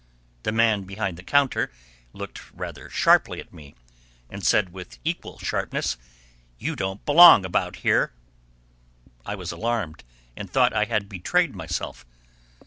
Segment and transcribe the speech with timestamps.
[0.41, 1.71] The man behind the counter
[2.11, 3.75] looked rather sharply at me,
[4.31, 5.95] and said with equal sharpness,
[6.57, 8.11] "You don't belong about here."
[9.27, 10.03] I was alarmed,
[10.35, 12.03] and thought I had betrayed myself.